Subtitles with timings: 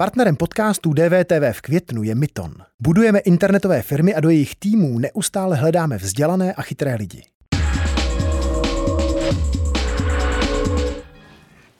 [0.00, 2.54] Partnerem podcastu DVTV v květnu je Myton.
[2.80, 7.22] Budujeme internetové firmy a do jejich týmů neustále hledáme vzdělané a chytré lidi.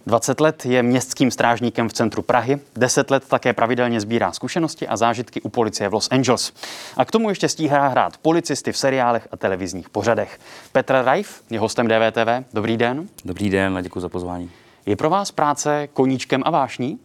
[0.06, 4.96] 20 let je městským strážníkem v centru Prahy, 10 let také pravidelně sbírá zkušenosti a
[4.96, 6.52] zážitky u policie v Los Angeles.
[6.96, 10.38] A k tomu ještě stíhá hrát policisty v seriálech a televizních pořadech.
[10.72, 12.52] Petr Rajf je hostem DVTV.
[12.52, 13.08] Dobrý den.
[13.24, 14.50] Dobrý den a děkuji za pozvání.
[14.86, 16.98] Je pro vás práce koníčkem a vášní?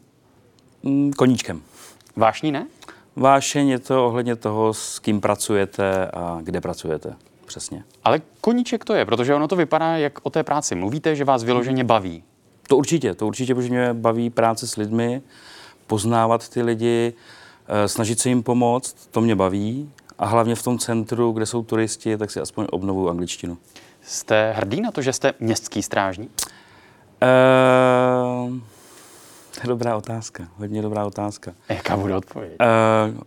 [0.84, 1.62] Mm, koníčkem.
[2.16, 2.68] Vášní ne?
[3.16, 7.16] Vášeň je to ohledně toho, s kým pracujete a kde pracujete.
[7.46, 7.84] Přesně.
[8.04, 11.44] Ale koníček to je, protože ono to vypadá, jak o té práci mluvíte, že vás
[11.44, 12.24] vyloženě baví.
[12.68, 15.22] To určitě, to určitě, protože mě baví práce s lidmi,
[15.88, 17.14] poznávat ty lidi,
[17.68, 19.92] eh, snažit se jim pomoct, to mě baví.
[20.20, 23.58] A hlavně v tom centru, kde jsou turisti, tak si aspoň obnovu angličtinu.
[24.02, 26.32] Jste hrdý na to, že jste městský strážník?
[27.22, 28.63] Uh, to
[29.64, 31.54] je dobrá otázka, hodně dobrá otázka.
[31.70, 32.52] Jaká bude odpověď?
[33.14, 33.24] Uh,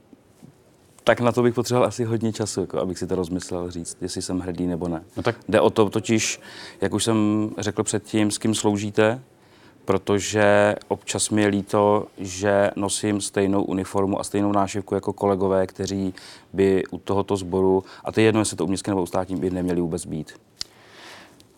[1.04, 4.22] tak na to bych potřeboval asi hodně času, jako abych si to rozmyslel říct, jestli
[4.22, 5.02] jsem hrdý nebo ne.
[5.16, 5.36] No tak...
[5.48, 6.40] Jde o to totiž,
[6.80, 9.22] jak už jsem řekl předtím, s kým sloužíte,
[9.84, 16.14] protože občas mi je líto, že nosím stejnou uniformu a stejnou nášivku jako kolegové, kteří
[16.52, 19.50] by u tohoto sboru, a to je jedno, jestli to u nebo u státní, by
[19.50, 20.32] neměli vůbec být.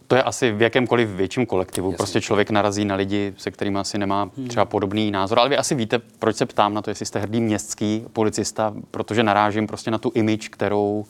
[0.08, 1.86] To je asi v jakémkoliv větším kolektivu.
[1.88, 1.96] Jasně.
[1.96, 4.48] Prostě člověk narazí na lidi, se kterými asi nemá hmm.
[4.48, 5.38] třeba podobný názor.
[5.38, 9.22] Ale vy asi víte, proč se ptám na to, jestli jste hrdý městský policista, protože
[9.22, 11.04] narážím prostě na tu image, kterou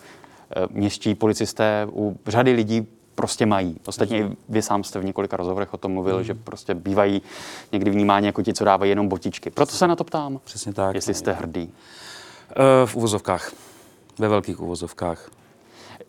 [0.51, 3.77] eh, městští policisté u řady lidí prostě mají.
[3.87, 4.37] Ostatně hmm.
[4.49, 6.25] vy sám jste v několika rozhovorech o tom mluvil, hmm.
[6.25, 7.23] že prostě bývají
[7.73, 9.51] někdy vnímáni jako ti, co dávají jenom botičky.
[9.51, 10.41] Proto se na to ptám.
[10.45, 10.95] Přesně tak.
[10.95, 11.71] Jestli jste hrdý.
[12.51, 13.53] Eh, v uvozovkách.
[14.19, 15.31] Ve velkých uvozovkách.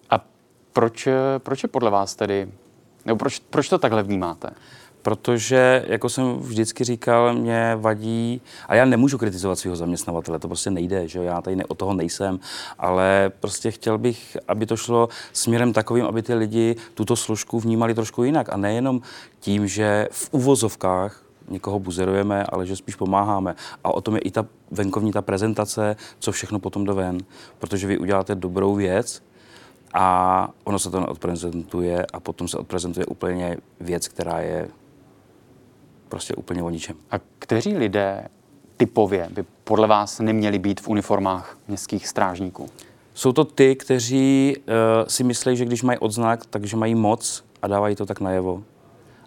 [0.10, 0.26] A
[0.74, 2.48] proč, eh, proč je podle vás tedy
[3.06, 4.50] nebo proč, proč to takhle vnímáte?
[5.02, 10.70] Protože, jako jsem vždycky říkal, mě vadí, a já nemůžu kritizovat svého zaměstnavatele, to prostě
[10.70, 12.40] nejde, že já tady ne, o toho nejsem,
[12.80, 17.94] ale prostě chtěl bych, aby to šlo směrem takovým, aby ty lidi tuto složku vnímali
[17.94, 19.02] trošku jinak a nejenom
[19.40, 23.56] tím, že v uvozovkách někoho buzerujeme, ale že spíš pomáháme.
[23.84, 27.18] A o tom je i ta venkovní ta prezentace, co všechno potom do ven.
[27.60, 29.22] Protože vy uděláte dobrou věc,
[29.94, 34.68] a ono se to odprezentuje a potom se odprezentuje úplně věc, která je
[36.10, 36.96] prostě úplně o ničem.
[37.12, 38.28] A kteří lidé
[38.78, 42.70] typově by podle vás neměli být v uniformách městských strážníků?
[43.14, 44.64] Jsou to ty, kteří uh,
[45.08, 48.64] si myslí, že když mají odznak, takže mají moc a dávají to tak najevo.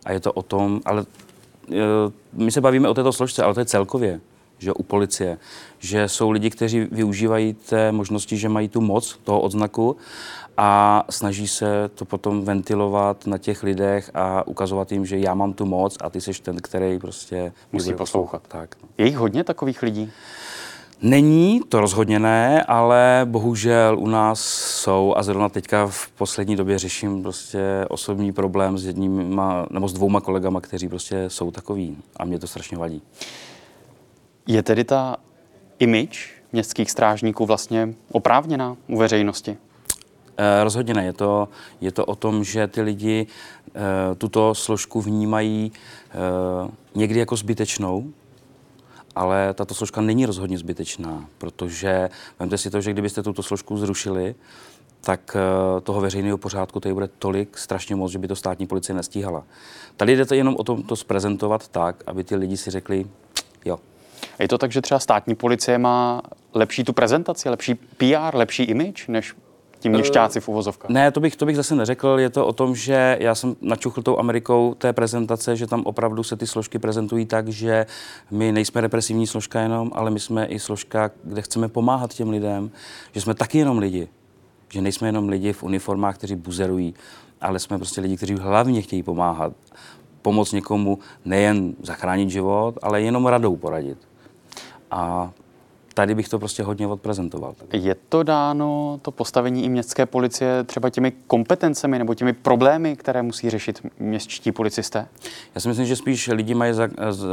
[0.04, 1.76] A je to o tom, ale uh,
[2.32, 4.20] my se bavíme o této složce, ale to je celkově
[4.62, 5.38] že u policie,
[5.78, 9.96] že jsou lidi, kteří využívají té možnosti, že mají tu moc toho odznaku
[10.56, 15.52] a snaží se to potom ventilovat na těch lidech a ukazovat jim, že já mám
[15.52, 18.42] tu moc a ty jsi ten, který prostě musí poslouchat.
[18.48, 18.88] Tak, no.
[18.98, 20.10] Je jich hodně takových lidí?
[21.02, 24.40] Není, to rozhodně ne, ale bohužel u nás
[24.80, 29.40] jsou a zrovna teďka v poslední době řeším prostě osobní problém s jedním
[29.70, 33.02] nebo s dvouma kolegama, kteří prostě jsou takový a mě to strašně vadí.
[34.46, 35.16] Je tedy ta
[35.78, 39.56] image městských strážníků vlastně oprávněná u veřejnosti?
[40.36, 41.04] Eh, rozhodně ne.
[41.04, 41.48] Je to,
[41.80, 43.26] je to o tom, že ty lidi
[43.74, 48.12] eh, tuto složku vnímají eh, někdy jako zbytečnou,
[49.14, 54.34] ale tato složka není rozhodně zbytečná, protože vemte si to, že kdybyste tuto složku zrušili,
[55.00, 55.36] tak
[55.82, 59.44] toho veřejného pořádku tady bude tolik strašně moc, že by to státní policie nestíhala.
[59.96, 63.06] Tady jde to jenom o tom to zprezentovat tak, aby ty lidi si řekli,
[63.64, 63.78] jo.
[64.38, 66.22] Je to tak, že třeba státní policie má
[66.54, 69.34] lepší tu prezentaci, lepší PR, lepší image než
[69.82, 70.90] ti měšťáci v uvozovkách?
[70.90, 72.16] Ne, to bych, to bych zase neřekl.
[72.18, 76.22] Je to o tom, že já jsem načuchl tou Amerikou té prezentace, že tam opravdu
[76.22, 77.86] se ty složky prezentují tak, že
[78.30, 82.70] my nejsme represivní složka jenom, ale my jsme i složka, kde chceme pomáhat těm lidem,
[83.12, 84.08] že jsme taky jenom lidi.
[84.68, 86.94] Že nejsme jenom lidi v uniformách, kteří buzerují,
[87.40, 89.52] ale jsme prostě lidi, kteří hlavně chtějí pomáhat.
[90.22, 93.98] Pomoct někomu nejen zachránit život, ale jenom radou poradit.
[94.92, 95.32] A
[95.94, 97.54] tady bych to prostě hodně odprezentoval.
[97.72, 103.22] Je to dáno, to postavení i městské policie, třeba těmi kompetencemi nebo těmi problémy, které
[103.22, 105.08] musí řešit městští policisté?
[105.54, 107.26] Já si myslím, že spíš lidi mají za, z,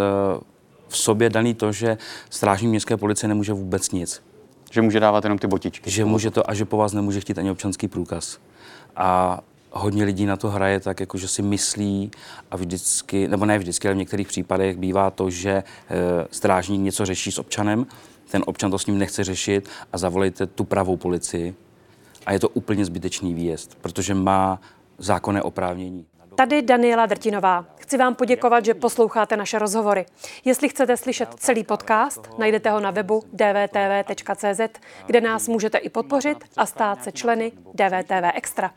[0.88, 1.97] v sobě daný to, že
[2.29, 4.23] strážník městské policie nemůže vůbec nic.
[4.71, 5.91] Že může dávat jenom ty botičky.
[5.91, 8.39] Že může to a že po vás nemůže chtít ani občanský průkaz.
[8.95, 9.39] A
[9.71, 12.12] hodně lidí na to hraje tak, jako že si myslí
[12.51, 15.63] a vždycky, nebo ne vždycky, ale v některých případech bývá to, že e,
[16.31, 17.86] strážník něco řeší s občanem
[18.30, 21.56] ten občan to s ním nechce řešit a zavolejte tu pravou policii.
[22.25, 24.60] A je to úplně zbytečný výjezd, protože má
[24.98, 26.06] zákonné oprávnění.
[26.36, 27.65] tady Daniela Drtinová.
[27.75, 30.06] Chci vám poděkovat, že posloucháte naše rozhovory.
[30.45, 36.38] Jestli chcete slyšet celý podcast, najdete ho na webu dvtv.cz, kde nás můžete i podpořit
[36.57, 38.72] a stát se členy DVTV Extra.